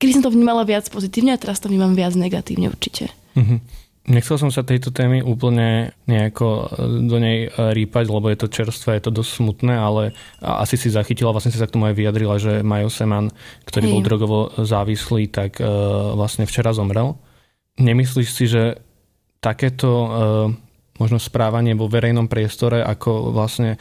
[0.00, 3.12] kedy som to vnímala viac pozitívne a teraz to vnímam viac negatívne určite.
[3.36, 3.58] Mm-hmm.
[4.06, 6.64] Nechcel som sa tejto témy úplne nejako e,
[7.10, 10.94] do nej e, rýpať, lebo je to čerstvé, je to dosť smutné, ale asi si
[10.94, 13.34] zachytila, vlastne si sa k tomu aj vyjadrila, že Majo Seman,
[13.66, 13.92] ktorý Hej.
[13.92, 17.18] bol drogovo závislý, tak uh, vlastne včera zomrel.
[17.82, 18.78] Nemyslíš si, že
[19.44, 19.90] takéto
[20.96, 23.76] možno správanie vo verejnom priestore, ako vlastne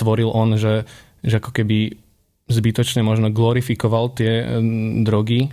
[0.00, 0.88] tvoril on, že,
[1.20, 2.00] že ako keby
[2.48, 4.40] zbytočne možno glorifikoval tie
[5.04, 5.52] drogy,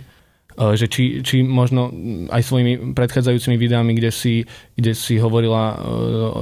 [0.58, 1.88] že či, či možno
[2.28, 4.34] aj svojimi predchádzajúcimi videami, kde si,
[4.74, 5.80] kde si hovorila eh,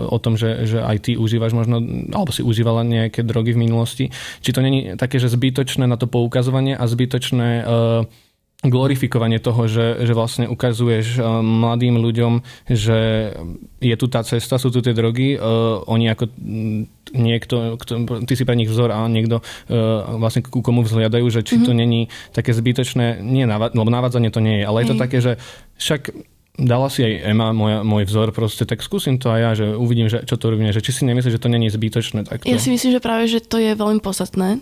[0.09, 1.79] o tom, že, že aj ty užívaš možno,
[2.13, 4.05] alebo si užívala nejaké drogy v minulosti,
[4.41, 8.28] či to není také, že zbytočné na to poukazovanie a zbytočné uh,
[8.59, 13.31] glorifikovanie toho, že, že vlastne ukazuješ uh, mladým ľuďom, že
[13.79, 16.81] je tu tá cesta, sú tu tie drogy, uh, oni ako mm,
[17.15, 17.93] niekto, kto,
[18.27, 21.67] ty si pre nich vzor a niekto uh, vlastne ku komu vzhliadajú, že či mm-hmm.
[21.67, 21.79] to mhm.
[21.79, 22.01] není
[22.35, 25.39] také zbytočné, nie, lebo navádzanie to nie je, ale je to také, že
[25.79, 26.11] však
[26.59, 30.11] dala si aj Ema, moja, môj vzor, proste, tak skúsim to aj ja, že uvidím,
[30.11, 32.27] že čo to robíme, že či si nemyslíš, že to není zbytočné.
[32.27, 32.51] Takto.
[32.51, 34.59] Ja si myslím, že práve, že to je veľmi podstatné,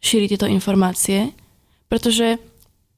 [0.00, 1.36] šíriť tieto informácie,
[1.92, 2.40] pretože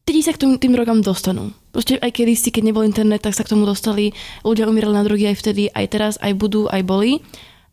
[0.07, 1.51] tí sa k tým, tým drogám dostanú.
[1.75, 4.15] Proste aj kedy si, keď nebol internet, tak sa k tomu dostali.
[4.47, 7.21] Ľudia umírali na drogy aj vtedy, aj teraz, aj budú, aj boli.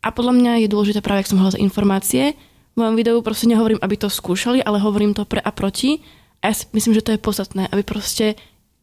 [0.04, 2.36] A podľa mňa je dôležité práve, ak som hovorila informácie.
[2.74, 6.02] V mojom videu proste nehovorím, aby to skúšali, ale hovorím to pre a proti.
[6.44, 8.36] A ja si myslím, že to je podstatné, aby proste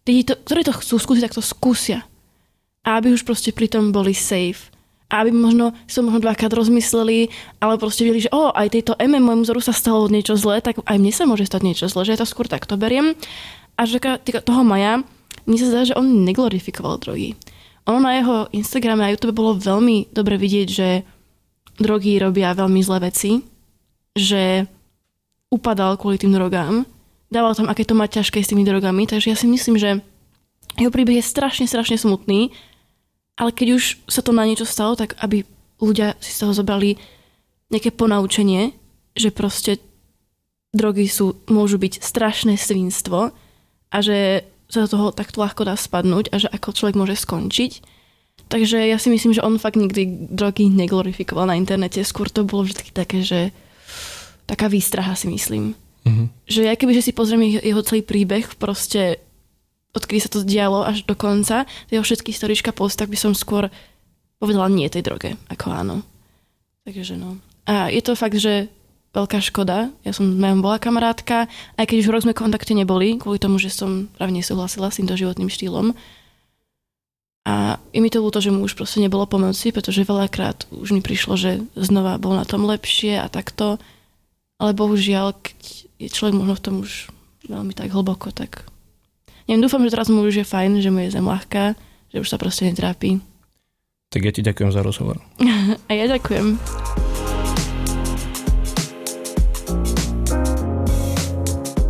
[0.07, 2.07] tí, to, ktorí to chcú skúsiť, tak to skúsia.
[2.81, 4.70] A aby už proste pri tom boli safe
[5.11, 7.27] aby možno som možno dvakrát rozmysleli,
[7.59, 10.79] ale proste videli, že o, aj tejto MM môjmu vzoru sa stalo niečo zlé, tak
[10.79, 13.19] aj mne sa môže stať niečo zlé, že ja to skôr takto beriem.
[13.75, 13.99] A že
[14.45, 15.03] toho Maja,
[15.43, 17.35] mne sa zdá, že on neglorifikoval drogy.
[17.89, 21.03] Ono na jeho Instagrame a YouTube bolo veľmi dobre vidieť, že
[21.81, 23.41] drogy robia veľmi zlé veci,
[24.13, 24.69] že
[25.51, 26.85] upadal kvôli tým drogám,
[27.27, 29.99] dával tam, aké to má ťažké s tými drogami, takže ja si myslím, že
[30.79, 32.53] jeho príbeh je strašne, strašne smutný
[33.41, 35.41] ale keď už sa to na niečo stalo, tak aby
[35.81, 37.01] ľudia si z toho zobrali
[37.73, 38.77] nejaké ponaučenie,
[39.17, 39.81] že proste
[40.69, 43.33] drogy sú, môžu byť strašné svinstvo
[43.89, 47.81] a že sa do toho takto ľahko dá spadnúť a že ako človek môže skončiť.
[48.47, 52.05] Takže ja si myslím, že on fakt nikdy drogy neglorifikoval na internete.
[52.05, 53.51] Skôr to bolo vždy také, že
[54.47, 55.75] taká výstraha si myslím.
[56.07, 56.27] Mm-hmm.
[56.47, 59.19] Že ja keby že si pozriem jeho celý príbeh, proste
[59.91, 63.67] odkedy sa to dialo až do konca, jeho všetky storička post, tak by som skôr
[64.41, 65.95] povedala nie tej droge, ako áno.
[66.87, 67.37] Takže no.
[67.69, 68.71] A je to fakt, že
[69.11, 69.91] veľká škoda.
[70.07, 73.69] Ja som mojom bola kamarátka, aj keď už rok sme kontakte neboli, kvôli tomu, že
[73.69, 75.93] som práve nesúhlasila s týmto životným štýlom.
[77.41, 81.59] A mi to že mu už proste nebolo pomoci, pretože veľakrát už mi prišlo, že
[81.73, 83.81] znova bol na tom lepšie a takto.
[84.61, 85.59] Ale bohužiaľ, keď
[85.97, 87.09] je človek možno v tom už
[87.49, 88.69] veľmi tak hlboko, tak
[89.51, 91.75] Neviem, dúfam, že teraz mu už je fajn, že mu je zem ľahká,
[92.07, 93.19] že už sa proste netrápi.
[94.07, 95.19] Tak ja ti ďakujem za rozhovor.
[95.87, 96.55] A ja ďakujem.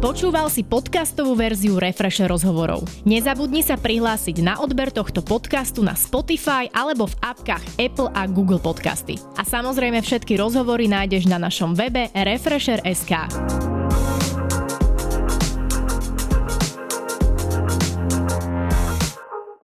[0.01, 2.81] Počúval si podcastovú verziu Refresher rozhovorov.
[3.05, 8.57] Nezabudni sa prihlásiť na odber tohto podcastu na Spotify alebo v apkách Apple a Google
[8.57, 9.21] Podcasty.
[9.37, 13.29] A samozrejme všetky rozhovory nájdeš na našom webe Refresher.sk.